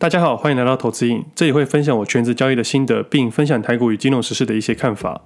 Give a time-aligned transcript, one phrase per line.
[0.00, 5.20] 大家好，欢迎来到投资印，这里会分享我全职交易的心得，并分享台股与金融时事的一些看法。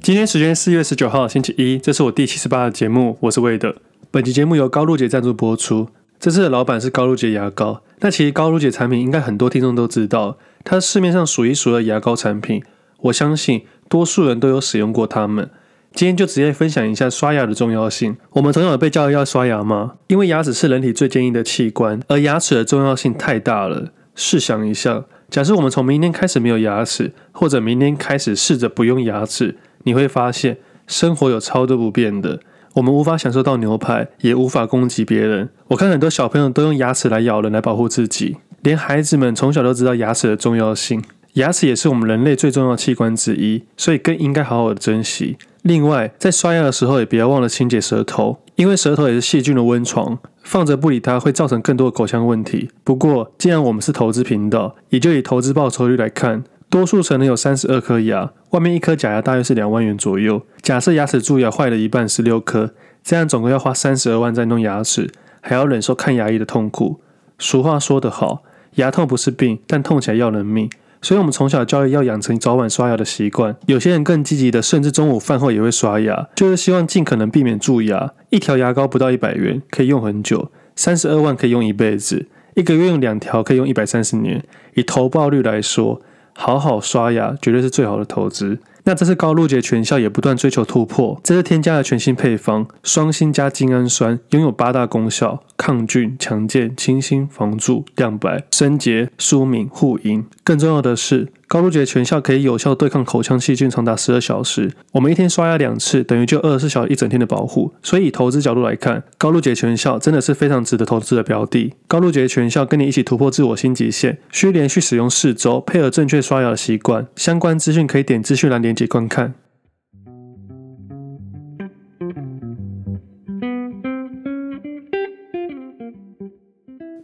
[0.00, 3.76] 今天时间四月十九号星期一，这是我第七十八的节目，我是魏德。
[4.10, 5.90] 本期节目由高露洁赞助播出。
[6.18, 7.82] 这次的老板是高露洁牙膏。
[8.00, 12.62] 那其实高露洁产品应该很多听众都知道，它是市面上数一数二的牙膏产品。
[13.04, 15.50] 我相信多数人都有使用过它们。
[15.92, 18.16] 今天就直接分享一下刷牙的重要性。
[18.32, 19.94] 我们从小被教育要刷牙吗？
[20.08, 23.92] 因为牙齿是人体最坚硬的器官，而牙齿的重要性太大了。
[24.16, 32.40] 试想一下，假设我们从明天开始没有牙齿，或者明天开始试着不用牙齿，你会发现生活有超多不便的。
[32.74, 35.50] 我们无法享受到牛排，也无法攻击别人。
[35.68, 41.00] 我看很多小朋友都用牙齿来咬人来保护自己，连孩子们从小都知道牙齿的重要性。
[41.34, 45.36] 牙齿也是我们人类最重要的器官之一，所以更应该好好的珍惜。
[45.62, 52.70] 另外，在刷牙的时候也不要忘了清洁舌头，因为舌头也是细菌的温床，放着不理它会造成更多的口腔问题。
[52.84, 60.40] 不过，既然我们是投资频道，也就以投资报酬率来看，多数成人有三十二颗牙，外面一颗假牙大约是两万元左右。
[60.62, 67.00] 假设牙齿蛀牙坏了一半，十六颗，这样总共要花三十二万在弄牙齿，还要忍受看牙医的痛苦。
[67.40, 68.44] 俗话说得好，
[68.76, 70.70] 牙痛不是病，但痛起来要人命。
[71.04, 73.54] 所以，我们从小教育要养成早晚刷牙的习惯。
[73.66, 78.14] 有些人更积极的，甚至中午饭后也会刷牙，就是希望尽可能避免蛀牙。
[78.30, 84.42] 一条牙膏不到一百元，可以用很久，三十二万可以用一辈子，一个月用两条可以用一百三十年。
[84.72, 86.00] 以投报率来说，
[86.32, 88.60] 好好刷牙绝对是最好的投资。
[88.86, 100.24] 那这次高露洁全效也不断追求突破，这次添加了全新配方双芯加精氨酸，拥有八大功效：抗菌、强健、清新、防蛀、亮白、升洁、舒敏、护龈。
[100.44, 104.70] 更重要的是，高露洁全效可以有效对抗口腔细菌长达十二小时。
[104.92, 107.72] 我们一天刷牙两次，等于就二十四小时一整天的保护。
[107.82, 111.72] 所以以投资角度来看，高露洁全效真的是非常值得投资的标的。
[111.88, 117.06] 高露洁全效跟你一起突破自我新极限，需连续使用四周，配合正确刷牙的习惯。
[117.16, 118.74] 相关资讯可以点资讯栏连。
[118.74, 119.34] 接观看。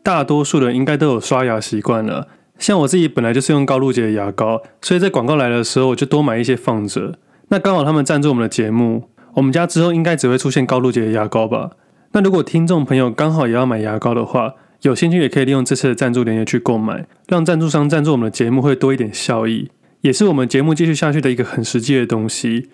[0.02, 2.26] 大多数人应该都有刷牙习惯了，
[2.60, 7.14] 像我自己本来就是用高露洁的牙膏，所以在广告来的时候我就多买一些放着。
[7.48, 11.70] 那刚好他们赞助我们的节目，我们家之后应该只会出现高露洁的牙膏吧？
[12.12, 19.70] 那如果听众朋友刚好也要买牙膏的话，有兴趣也可以利用这次的赞助链接去购买，让赞助商赞助我们的节目会多一点效益。
[20.02, 22.68] 也是我们节目继续下去的一个很实际的东西。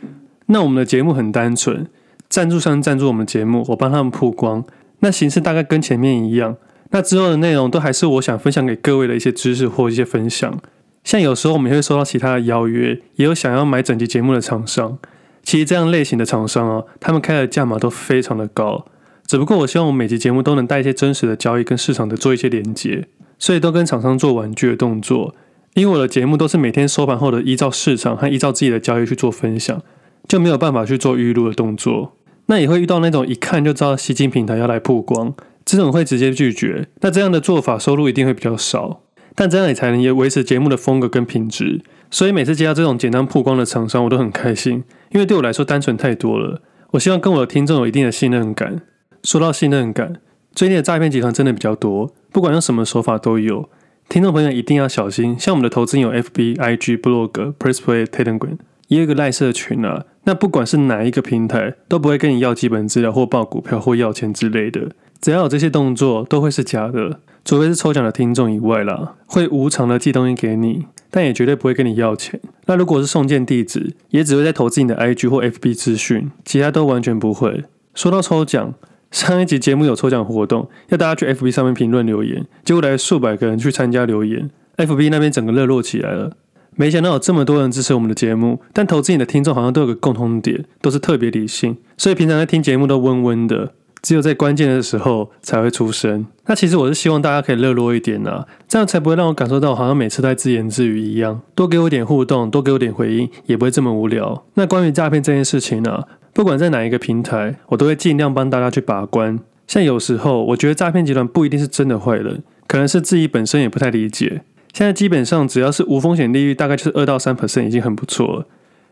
[0.46, 1.86] 那我们的节目很单纯，
[2.28, 4.64] 赞助商赞助我们节目，我帮他们曝光。
[5.00, 6.56] 那形式大概跟前面一样。
[6.90, 10.58] 那之后的内容都还是我想分享给各位的一些知识或一些分享。
[11.04, 14.98] 像有时候我们也会收到其他的邀约，也有想要买整集节目的厂商。
[15.42, 18.86] 其实这样类型的厂商啊，他们开的价码都非常的高。
[19.26, 23.06] 只不过我希望我每集节目都能带一些真实的交易跟市场的做一些连接，
[23.38, 25.34] 所以都跟厂商做婉拒的动作。
[25.74, 29.82] 因为我的节目都是每天收盘后的依照市场和依照自己的交易去做分享，
[30.26, 32.14] 就没有办法去做预录的动作。
[32.46, 35.34] 那也会遇到那种一看就知道吸金平台要来曝光，
[35.66, 36.88] 这种会直接拒绝。
[37.00, 39.02] 那这样的做法收入一定会比较少，
[39.34, 41.82] 但这样也才能也维持节目的风格跟品质。
[42.10, 46.62] 所以每次接到这种简单曝光的厂商，我都很开心，因为对我来说单纯太多了。
[46.92, 48.80] 我希望跟我的听众有一定的信任感。
[49.24, 50.20] 说到信任感，
[50.54, 53.68] 最近的诈骗集团真的比较多，不管用什么手法都有。
[54.08, 58.56] 听众朋友一定要小心，像我们的投资有 FB、IG、Blog、PressPlay、Telegram，
[58.86, 60.04] 也有个赖社群啊。
[60.22, 64.92] 那不管是哪一个平台，都不会跟你要基本资料或报股票或要钱之类的。
[65.20, 72.40] 只要有这些动作，都会是假的，除非是抽奖的听众以外啦，会无偿的寄东西给你，但也绝对不会跟你要钱。
[72.66, 77.64] 那如果是送件地址，也只会在投资你的 IG 或 FB 资讯，其他都完全不会。
[77.94, 78.74] 说到抽奖。
[79.12, 86.32] 上一集节目有抽奖活动，要大家去 FB 上面评论留言，结果来数百个人去参加留言，FB 那边整个热络起来了。
[86.74, 93.72] 没想到有这么多人支持我们的节目，但投资你的听众好像都有个共同点，都是特别理性，所以平常在听节目都温温的，
[94.02, 96.26] 只有在关键的时候才会出声。
[96.46, 101.40] 那其实我是希望大家可以热络一点啊，这样才不会让我感受到好像每次在自言自语一样。
[101.54, 104.44] 多给我点互动，多给我点回应，也不会这么无聊。
[104.54, 106.04] 那关于诈骗这件事情呢、啊？
[106.32, 109.40] 不管在哪一个平台，我都会尽量帮大家去把关。
[109.66, 114.42] 像有时候，我觉得诈骗集团不一定是真的坏人，可能是自己本身也不太理解。
[114.72, 118.46] 现在基本上只要是无风险利率，大概就是二到三 percent 已经很不错了。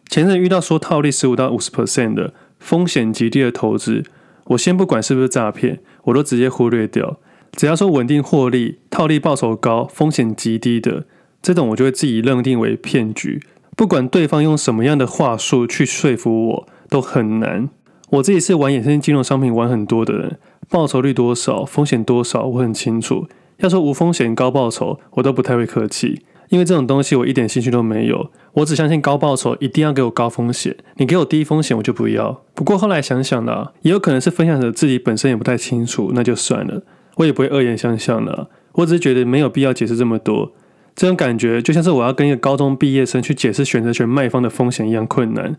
[0.09, 4.03] 前阵遇到说套利十五到五十 percent 的风险极低的投资，
[4.49, 7.19] 我先不管是不是诈骗，我都直接忽略掉。
[7.53, 11.07] 只要说稳定获利、套利报酬高、风险极低的
[11.41, 13.41] 这种，我就会自己认定为骗局。
[13.77, 17.69] 不管对方用什么样的话术去说服我，都很难。
[18.11, 20.39] 我自己是玩衍生金融商品玩很多的人，
[20.69, 23.27] 报酬率多少，风险多少，我很清楚。
[23.59, 28.31] 要说无风险高报酬，我都不太会客气，因为这种东西我一点兴趣都没有。
[28.55, 32.45] 我只相信高报酬一定要给我高风险，你给我低风险我就不要。
[32.55, 36.83] 不过后来想想啦，也有可能是分享者自己本身也不太清楚，那就算了，
[37.17, 38.49] 我也不会恶言相向了。
[38.75, 40.53] 我只是觉得没有必要解释这么多，
[40.95, 45.57] 这种感觉就像是我要跟一个高中毕业生去解释选择权卖方的风险一样困难。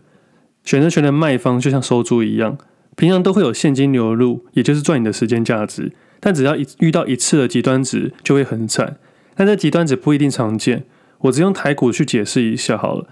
[0.64, 2.58] 选择权的卖方就像收租一样，
[2.96, 5.92] 平常都会有现金流入，也就是赚你的时间价值。
[6.18, 8.96] 但只要一遇到一次的极端值，就会很惨。
[9.36, 10.84] 但这极端值不一定常见。
[11.18, 13.06] 我只用台股去解释一下好了。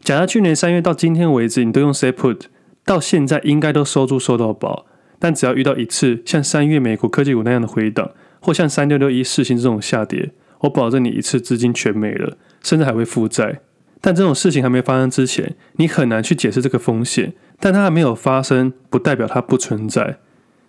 [0.00, 2.42] 假设去年三月到今天为止，你都用 say put，
[2.84, 4.86] 到现在应该都收租收到饱。
[5.18, 8.10] 但只要遇到一次像三月美国科技股那样的回档，
[8.40, 13.60] 或像三六六一世芯这种下跌，我保证你一次资金全没了，甚至还会负债。
[14.00, 17.32] 但这种事情还没发生之前，你很难去解释这个风险。
[17.58, 20.18] 但它还没有发生，不代表它不存在。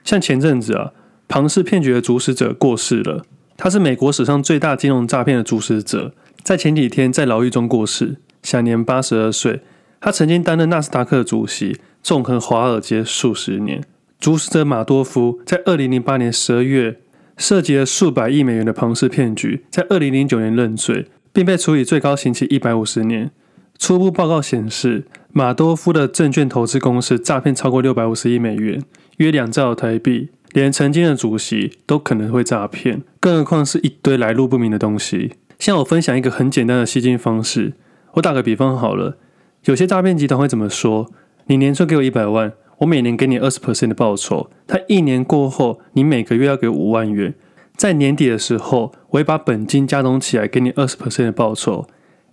[0.06, 0.94] 像前阵子啊，
[1.28, 3.26] 庞氏骗局的主使者过世了，
[3.58, 6.14] 他是美国史上最大金融诈骗的主使者，
[6.44, 9.62] 在前几天在牢狱中过世，享年八十二岁。
[10.00, 13.82] 他曾经担任纳斯达克主席，纵横华尔街数十年。
[14.20, 17.00] 主使者马多夫在二零零八年十二月
[17.38, 21.08] 涉及了数百亿美元的庞氏骗局，在二零零九年认罪。
[21.36, 23.30] 并被处以最高刑期一百五十年。
[23.78, 25.04] 初步报告显示，
[25.34, 28.82] 马多夫的证券投资公司诈骗超过六百五十亿美元，
[29.18, 30.30] 约两兆台币。
[30.62, 35.34] 连曾经的主席都可能会诈骗，更何况是一堆来路不明的东西。
[35.60, 37.74] 像我分享一个很简单的吸金方式，
[38.14, 39.18] 我打个比方好了，
[39.66, 41.12] 有些诈骗集团会怎么说？
[41.48, 44.50] 你年初给我一百万，我每年给你二十 percent 的报酬。
[44.66, 47.34] 他一年过后，你每个月要给五万元。
[47.76, 51.86] 在年底的时候，我会把本金加总起来，给你二十 percent 的报酬。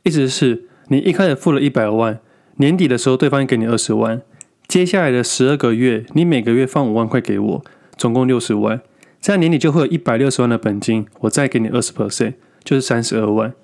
[0.04, 2.20] 意思是，你一开始付了一百万，
[2.58, 4.22] 年底的时候对方给你二十万，
[4.68, 7.64] 接下来的十二个月，你每个月放五万块给我，
[8.02, 8.80] 总共六十万。
[9.20, 12.34] 这样年底就会有一百六十万的本金，我再给你二十 percent，
[12.64, 13.54] 就是三十二万。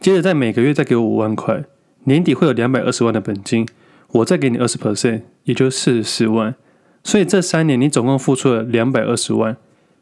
[0.00, 1.62] 接着在每个月再给我五万块，
[2.02, 3.64] 年底会有两百二十万的本金，
[4.10, 6.56] 我再给你二十 percent，也就是四十四万。
[7.04, 9.56] 所以这三年你总共付出了两百二十万。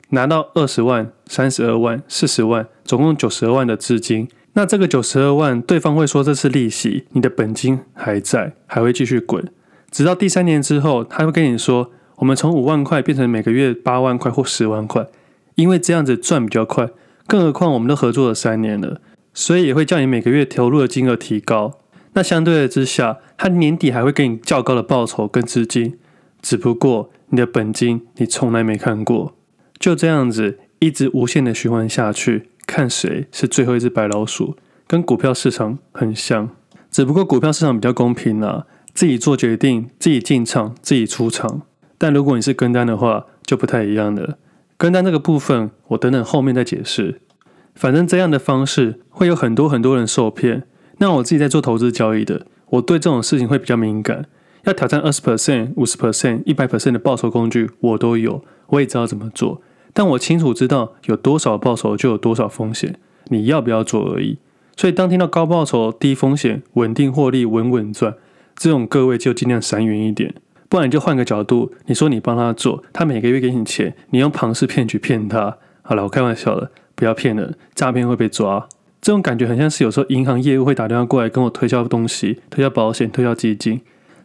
[0.08, 4.26] 拿到二十万、三十二万、四十万，总共九十二万的资金。
[4.54, 9.46] 那这个九十二万，对方会说这是利息，你的本金还在，还会继续滚，
[9.90, 11.90] 直到第三年之后，他会跟你说，
[12.22, 15.08] 我们从五万块变成每个月八万块或十万块，
[15.56, 16.88] 因为这样子赚比较快。
[17.26, 19.00] 更何况我们都合作了三年了，
[19.34, 21.80] 所以也会叫你每个月投入的金额提高。
[22.12, 25.98] 那相对的之下，他年底还会给你较高的报酬跟资金，
[26.40, 29.34] 只不过你的本金你从来没看过。
[29.80, 36.50] 就这样子一直无限的循环下去，看谁是最后一只白老鼠，跟股票市场很像，
[36.88, 41.62] 只不过股票市场比较公平啦，自己做决定，自己进场，自己出场。
[42.02, 44.36] 但如果你是跟单的话，就不太一样了。
[44.76, 47.20] 跟单这个部分，我等等后面再解释。
[47.76, 50.64] 反正这样的方式会有很多很多人受骗。
[50.98, 54.24] 那我自己在做投资交易的，我对这种事情会比较敏感。
[54.64, 59.62] 要挑战二十 percent、五十 percent、一百 percent 的报酬工具，我都有，我也知道怎么做。
[59.92, 62.98] 但我清楚知道有多少报酬就有多少风险，
[63.28, 64.38] 你要不要做而已。
[64.76, 68.16] 所以当听到高报酬、低风险、稳定获利、稳稳赚，
[68.56, 70.34] 这种各位就尽量闪远一点。
[70.72, 75.58] 不然你就换个角度，你说你帮他做，他每个月给你钱，你用庞氏骗局骗他。
[75.82, 78.66] 好了，我开玩笑了，不要骗人，诈骗会被抓。
[79.02, 83.82] 这种感觉很像是有时候银行业务会打电话过来跟我推销东西，推销保险、推销基金。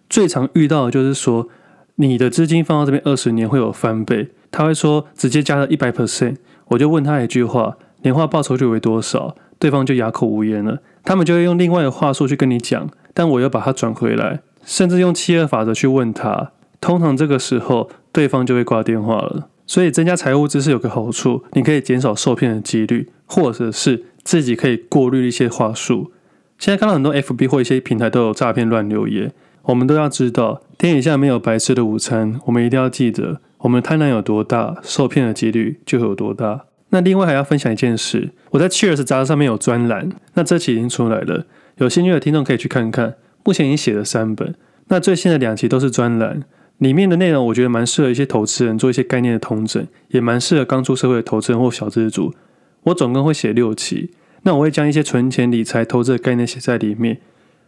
[0.09, 1.49] 最常遇到的就是说，
[1.95, 4.29] 你的资金放到这边二十年会有翻倍。
[4.49, 6.37] 他会说直接加了一百 percent，
[6.69, 9.35] 我就问他一句话，年化报酬率为多少？
[9.59, 10.79] 对方就哑口无言了。
[11.03, 16.51] 他们就会用另外的话术去跟你讲，但我又把它转回来，甚至用七二法则去问他。
[16.81, 19.47] 通常这个时候，对方就会挂电话了。
[19.65, 26.11] 所以增加财务知识有个好处，你可以减少受骗的几率，或者是自己可以过滤一些话术。
[26.59, 29.31] 现在看到很多 FB 或一些平台都有诈骗乱留言，
[29.63, 33.39] 我们都要知道，天底下没有白吃的午餐，我们一定要记得。
[33.59, 36.65] 我们贪婪有多大，受骗的几率就有多大。
[36.89, 41.45] 那另外还要分享一件事，我在 Cheers 杂志上面有专栏，那这期已经出来了，
[41.77, 43.15] 有兴趣的听众可以去看看。
[43.47, 44.53] 目前已经写了三本，
[44.89, 46.43] 那最新的两期都是专栏，
[46.79, 52.33] 里面的内容我觉得蛮适合一些投资人做一些概念的通整，也蛮适合刚出社会的投资人或小资族。
[52.83, 54.11] 我总共会写六期，
[54.41, 57.21] 那我会将一些存钱理财投资的概念写在里面，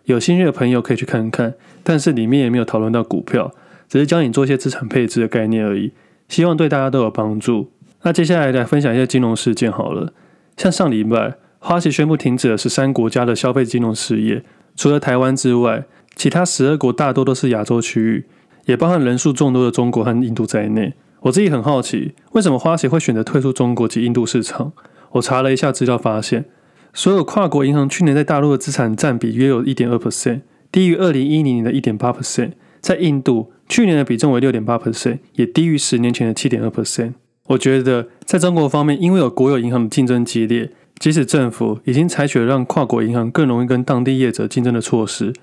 [0.04, 1.54] 有兴趣的朋友可以去看看。
[1.82, 3.54] 但是里面也没有讨论到股票。
[3.88, 5.94] 只是教你做一些资产配置的概念而已，
[6.28, 7.72] 希望对大家都有帮助。
[8.04, 10.14] 那接下来来分享一些金融事件好了，
[10.58, 14.44] 像上礼拜花旗宣布停止了十三国家的消费金融事业，
[14.80, 15.84] 除了台湾之外，
[16.16, 18.26] 其他十二国大多都是亚洲区域，
[18.66, 20.94] 也包含人数众多的中国和印度在内。
[21.24, 24.72] 我自己很好奇，为什么花旗会选择退出中国及印度市场？
[25.12, 26.46] 我查了一下资料，发现
[26.94, 30.40] 所有跨国银行去年在大陆的资产占比约有一点二 percent，
[30.72, 32.52] 低于二零一零年的一点八 percent。
[32.80, 37.16] 在印度，去年的比重为六点八 percent，也低于十年前的七点二 percent。
[37.48, 45.34] 我觉得在中国方面，因为有国有银行的竞争激烈，即使政府已经采取了让跨国银行更容易跟当地业者竞争的措施，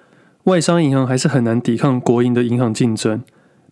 [0.44, 3.22] 外商银行还是很难抵抗国营的银行竞争。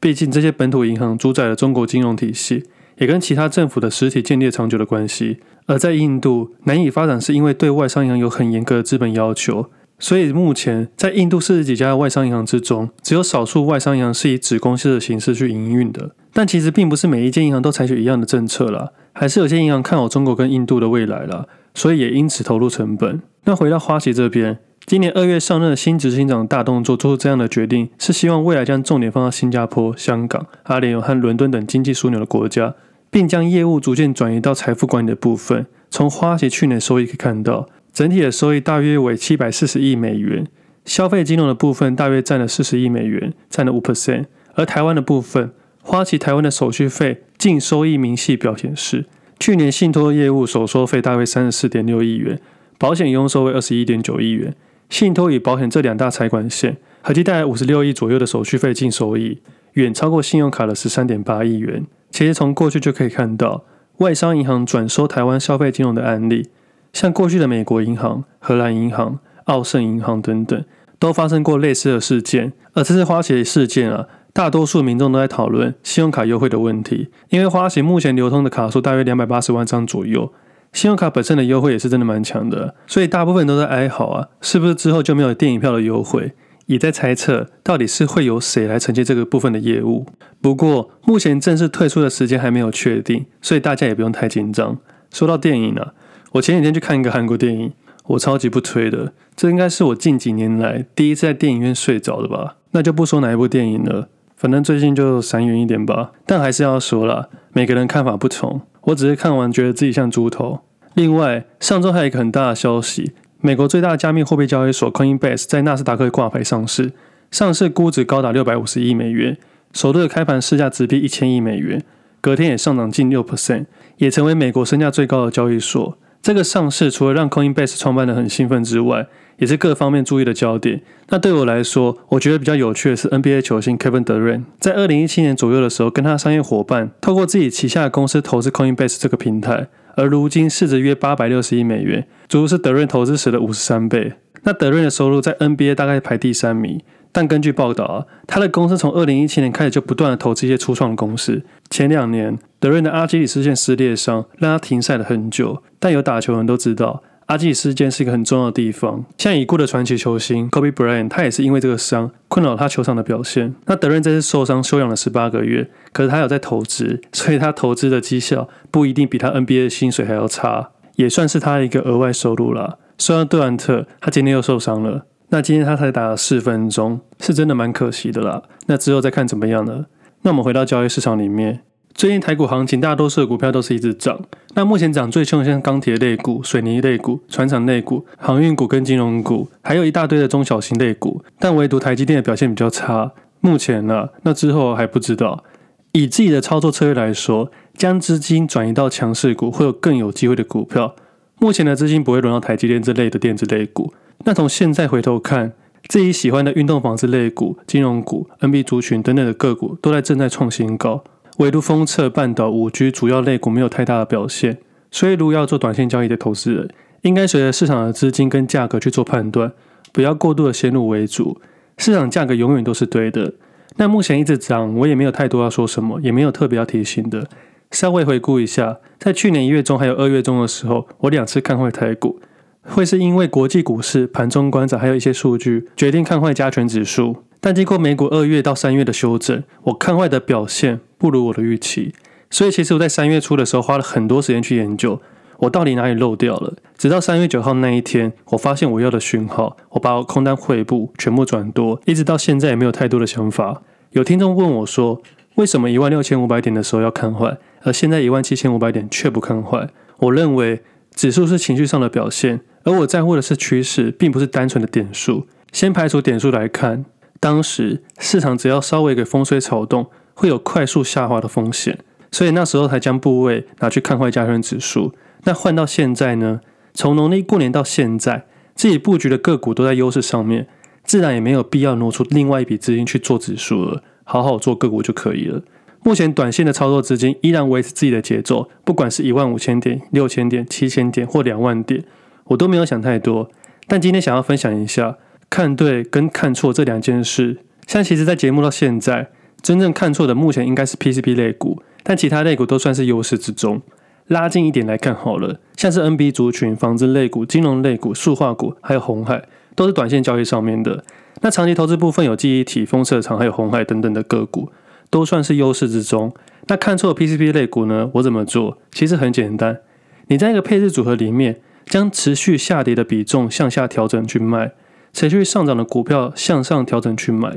[0.01, 2.65] 毕竟这些本土银行主宰了中国金融体系，
[2.99, 5.39] 也跟其他政府的实体建立了长久的关系。
[5.67, 9.71] 而在印度难以发展，是因为对外商银行有很严格的资本要求。
[9.99, 16.11] 所以目前在印度四十几家的外商银行之中，只有少数外商银行是以子公司的形式去营运的。
[16.33, 23.21] 但其实并不是每一间银行都采取一样的政策啦，还是有些银行看好中国跟印度的未来啦，所以也因此投入成本。
[23.45, 24.59] 那回到花旗这边。
[24.87, 32.75] 今年二月上任的新执行长大动作做出这样的决定，是希望未来将重点放到新加坡、香港、阿联酋和伦敦等经济枢纽的国家，
[33.11, 35.65] 并将业务逐渐转移到财富管理的部分。
[35.91, 40.47] 从花旗去年收益可以看到，整体的收益大约为七百四十亿美元，
[40.85, 44.27] 消费金融的部分大约占了四十亿美元，占了五 percent。
[44.55, 45.51] 而台湾的部分，
[45.81, 49.07] 花旗台湾的手续费净收益明细表显示，
[49.39, 52.41] 去年信托业务所收费大约三十四点六亿元，
[52.79, 54.55] 保险佣收为二十一点九亿元。
[54.91, 59.41] 信托与保险这两大财管线合计带来五十六亿左右的手续费净收益，
[59.73, 61.85] 远超过信用卡的十三点八亿元。
[62.11, 63.65] 其实从过去就可以看到，
[63.99, 66.49] 外商银行转收台湾消费金融的案例，
[66.93, 70.65] 像过去的美国银行、荷兰银行、澳盛银行等等，
[70.99, 72.53] 都发生过类似的事件。
[72.75, 80.33] 而这次花旗事件啊，大多数民众都在讨论信用卡优惠的问题，因为花旗目前流通的卡数大约两百八十万张左右。
[80.73, 86.33] 信用卡本身的优惠也是真的蛮强的，所以大部分都在哀嚎啊，是不是之后就没有电影票的优惠？
[86.67, 90.05] 也在猜测到底是会由谁来承接这个部分的业务。
[90.41, 94.77] 不过目前正式退出的时间还没有确定，所以大家也不用太紧张。
[95.13, 95.93] 说到电影啊，
[96.33, 97.73] 我前几天去看一个韩国电影，
[98.09, 102.57] 我超级不推的，这应该是我近几年来第一次在电影院睡着的吧？
[102.73, 106.13] 那就不说哪一部电影了，反正最近就闪远一点吧。
[106.27, 108.61] 但还是要说了，每个人看法不同。
[108.83, 110.61] 我只是看完觉得自己像猪头。
[110.95, 116.93] 另外，上周还有一个很大的消息，美国最大的加密货币交易所 Coinbase 在纳斯达克挂牌上市，
[117.31, 119.37] 上市估值高达六百五十亿美元，
[119.73, 121.83] 首日的开盘市价直逼一千亿美元，
[122.21, 123.65] 隔天也上涨近六 percent，
[123.97, 125.99] 也成为美国身价最高的交易所。
[126.25, 130.81] 这个上市除了让 Coinbase 创办人很兴奋之外，也是各方面注意的焦点。
[131.11, 144.15] 那对我来说，我觉得比较有趣的是 NBA 球星 Kevin Durant，在二零一七年左右的时候，跟他商业伙伴透过自己旗下的公司投资 Coinbase 这个平台，而如今市值约八百六十亿美元，足足是 Durant 投资时的五十三倍。
[144.45, 146.81] 那 Durant 的收入在 NBA 大概排第三名，
[147.13, 151.43] 但根据报道啊，他的公司从二零一七年开始就不断的投资一些初创的公司。
[151.71, 157.03] 前两年德瑞的阿基里斯腱撕裂伤让他停赛了很久，但有打球人都知道。
[157.27, 163.55] 阿基里斯腱是一个很重要的地方，像已故的传奇球星 Kobe Bryant，他也是因为这个伤困扰他球场的表现。
[163.65, 172.77] 那德瑞这次受伤休养了十八个月，可是他有在投资，所以他投资的绩效不一定比他 NBA 的薪水还要差，也算是他一个额外收入啦。
[172.99, 178.43] 虽然杜兰特他今天又受伤了，那今天他才打了四分钟，是真的蛮可惜的啦。
[178.67, 179.87] 那之后再看怎么样呢？
[180.25, 181.61] 那我们回到交易市场里面。
[181.93, 184.19] 最近台股行情，大多数的股票都是一直涨。
[184.55, 191.23] 那目前涨最凶的像钢铁类股、水泥类股、船厂类股、航运股跟金融股，还有一大堆的中小型类股。
[191.39, 193.13] 但唯独台积电的表现比较差。
[193.41, 195.45] 目前呢、那之后还不知道。
[195.93, 200.97] 以自己的操作策略来说，将资金转移到强势股，会有更有机会的股票。
[201.39, 203.93] 目前的资金不会轮到台积电这类的电子类股。
[204.25, 205.53] 那从现在回头看，
[205.87, 211.05] 自己喜欢的运动纺织类股、金融股、NB 族群等等的个股，都在正在创新高。
[211.39, 214.59] 唯独封测、半岛、五 G 主要类股没有太大的表现，
[214.91, 216.69] 所以如果要做短线交易的投资人，
[217.03, 219.53] 应该随着市场的资金跟价格去做判断，
[219.93, 221.41] 不要过度的先入为主。
[221.77, 223.35] 市场价格永远都是对的。
[223.77, 227.27] 那目前一直涨，我也没有太多要说什么，也没有特别要提醒的。
[227.73, 232.21] 稍微回顾一下，在去年一月中还有二月中的时候，我两次看坏台股，
[232.65, 237.17] 会是因为国际股市盘中观察还有一些数据，决定看坏加权指数。
[237.41, 241.95] 但经过美股二月到三月的修正，我看坏的表现不如我的预期，
[242.31, 244.99] 所以其实我在三月初的时候花了很多时间去研究，
[245.41, 246.55] 我到底哪里漏掉了。
[246.79, 253.61] 直到三月九号那一天，我发现我要的讯号，我把我空单汇报全部转多，一直到现在也没有太多的想法。
[253.91, 255.03] 有听众问我说，
[255.35, 259.69] 为什么一万六千五百点的时候要看坏，而现在一万七千五百点却不看坏？
[259.99, 260.63] 我认为
[260.95, 265.27] 指数是情绪上的表现，而我在乎的是趋势，并不是单纯的点数。
[265.53, 266.85] 先排除点数来看，
[267.21, 271.79] 当时市场只要稍微一个风吹草动，会有快速下滑的风险，
[272.11, 274.93] 所以那时候才将部位拿去看坏加权指数。
[275.25, 276.41] 那换到现在呢？
[276.75, 278.25] 从农历过年到现在，
[278.57, 280.49] 自己布局的个股都在优势上面，
[280.83, 285.43] 自然也没有必要挪出另外一笔资金去做指数了，好好做个股就可以了。
[285.85, 291.85] 目前短线的操作资金依然维持自己的节奏，不管是一万五千点、六千点、七千点或两万点，
[292.25, 293.31] 我都没有想太多。
[293.67, 294.99] 但今天想要分享一下，
[295.31, 297.39] 看对跟看错这两件事。
[297.67, 303.63] 像其实，在节目到现在，真正看错的目前应该是 PCB 类股，但其他类股都算是优势之中。
[304.09, 310.85] 拉近一点来看好了，像是 NB 族群、纺织类股、金融类股、塑化股，还有红海，都是短线交易上面的。
[311.23, 314.51] 那长期投资部分有记忆体、封测厂，还有红海等等的个股。
[314.91, 316.15] 都算是优势之中。
[316.47, 317.91] 那看错 PCB 类股呢？
[317.95, 318.59] 我怎么做？
[318.71, 319.59] 其实很简单，
[320.07, 324.53] 你在一个配置组合里面，将持续下跌的比重向下调整去卖，
[324.93, 327.37] 持续上涨的股票向上调整去买。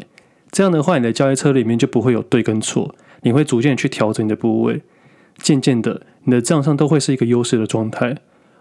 [0.52, 4.82] 这样的话，你的交易车里面就不会有对跟错，你会逐渐去调整你的部位，
[5.38, 8.18] 渐渐的，你的账上都会是一个优势的状态。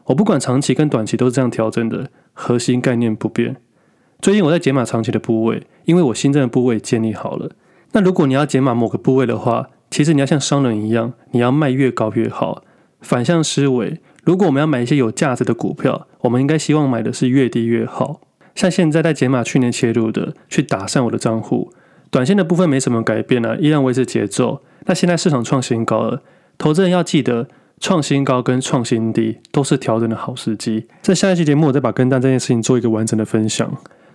[0.06, 3.56] 我不管长期跟短期都是这样调整的，核心概念不变。
[4.20, 7.50] 最近我在解码长期的部位，因为我新增的部位建立好了。
[7.92, 12.64] 那如果你要解码某个部位的话，其实你要像商人一样，你要卖越高越好。
[13.00, 18.20] 反向思维，如果我们要买一些有价值的股票，我们应该希望买的是越低越好。
[18.56, 21.72] 像现在在解码去年切入的，去打散我的账户，
[22.10, 24.62] 短线的部分没什么改变啊，依然维持节奏。
[24.86, 26.22] 那现在市场创新高了，
[26.58, 27.46] 投资人要记得，
[27.78, 30.88] 创新高跟创新低都是调整的好时机。
[31.00, 33.72] 在下一期节目，我再把跟单这件事情做一个完整的分享。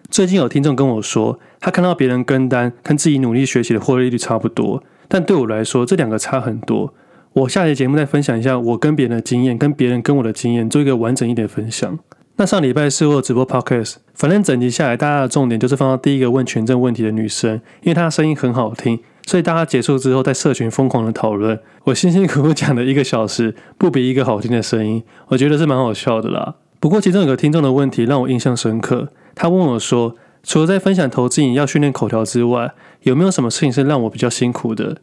[0.10, 6.94] 最近有听众跟我说，他看到别人跟单跟自己努力学习的获利率差不多，但对我来说，这两个差很多。
[7.33, 11.97] 我下期节目再分享一下我跟别人的经验，跟别人跟我的经验做一个完整一点的分享。
[12.35, 21.57] 那上礼拜四我有直播 podcast，反正整集下来，大家的重点就是放到第一个问权证问题的女生，因为她的声音很好听，所以大家结束之后在社群疯狂的讨论。
[21.85, 26.55] 我辛辛苦苦讲了一个小时，不比一个好听的声音，我觉得是蛮好笑的啦。
[26.81, 29.07] 不过其中有个听众的问题让我印象深刻。
[29.35, 34.98] 他问我说：“除了在分享投资要训练口条之外，有没有什么事情是让我比较辛苦的？”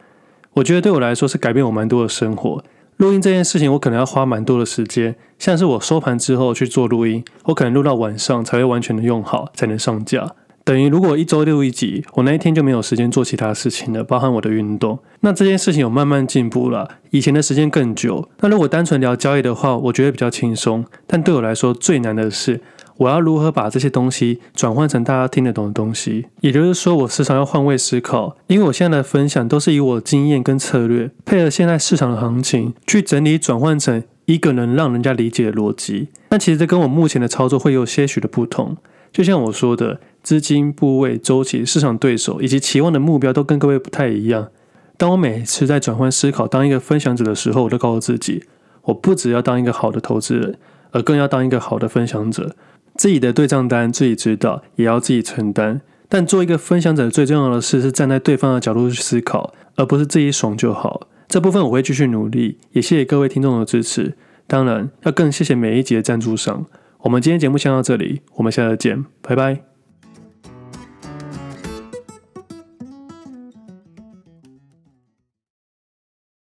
[0.59, 2.61] 我觉得对我来说是改变我蛮多的生活。
[2.97, 10.35] 录音这件事情，我可能要花蛮多的时间，像是我收盘之后去做录音，我可能录到晚上才会完全的用好，才能上架。
[10.65, 14.99] 等于如果一周六一集，我那一天就没有时间做其他事情了，包含我的运动。
[15.21, 18.27] 那这件事情有慢慢进步了，以前的时间更久。
[18.41, 20.83] 那如果单纯聊交易的话，我觉得比较轻松。
[21.07, 22.59] 但对我来说最难的是，
[22.99, 26.27] 我要如何把这些东西转换成大家听得懂的东西。
[26.39, 36.07] 也就是说，我时常要换位思考，因为我现在的分享都是以我的经验跟策略，配合现在市场的行情去整理转换成一个能让人家理解的逻辑。
[36.29, 38.77] 但其实这跟我目前的操作会有些许的不同。
[39.11, 39.99] 就像我说的。
[40.21, 44.49] 资金部位、周期、市场对手以及期望的目标都跟各位不太一样。
[44.97, 48.43] 当我每次在转换思考、当一个分享者的时候，我都告诉自己，
[48.83, 50.57] 我不只要当一个好的投资人，
[50.91, 52.53] 而更要当一个好的分享者。
[52.99, 55.79] 自己的对账单自己知道，也要自己承担。
[56.09, 61.07] 但做一个分享者最重要的事是站在对方的角度去思考，而不是自己爽就好。
[61.29, 64.15] 这部分我会继续努力，也谢谢各位听众的支持。
[64.47, 66.65] 当然，要更谢谢每一集的赞助商。
[67.03, 69.68] 我们今天节目先到这里，我们下次见，拜拜。